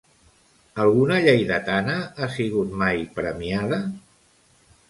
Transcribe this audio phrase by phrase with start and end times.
[0.85, 3.83] Alguna lleidatana ha sigut mai premiada?